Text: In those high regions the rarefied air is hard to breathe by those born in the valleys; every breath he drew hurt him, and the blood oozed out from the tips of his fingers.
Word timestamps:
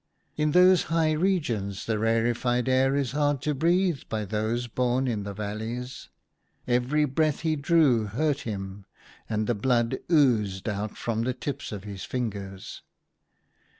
In 0.35 0.49
those 0.53 0.81
high 0.89 1.11
regions 1.11 1.85
the 1.85 1.99
rarefied 1.99 2.67
air 2.67 2.95
is 2.95 3.11
hard 3.11 3.39
to 3.43 3.53
breathe 3.53 4.01
by 4.09 4.25
those 4.25 4.65
born 4.65 5.07
in 5.07 5.21
the 5.25 5.33
valleys; 5.35 6.09
every 6.67 7.05
breath 7.05 7.41
he 7.41 7.55
drew 7.55 8.05
hurt 8.07 8.39
him, 8.39 8.85
and 9.29 9.45
the 9.45 9.53
blood 9.53 9.99
oozed 10.11 10.67
out 10.67 10.97
from 10.97 11.21
the 11.21 11.35
tips 11.35 11.71
of 11.71 11.83
his 11.83 12.03
fingers. 12.03 12.81